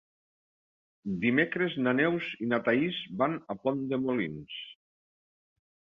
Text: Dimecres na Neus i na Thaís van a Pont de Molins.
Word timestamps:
Dimecres 1.25 1.75
na 1.87 1.93
Neus 1.99 2.29
i 2.45 2.49
na 2.53 2.61
Thaís 2.69 2.97
van 3.23 3.39
a 3.55 3.59
Pont 3.67 3.87
de 3.93 4.01
Molins. 4.07 4.57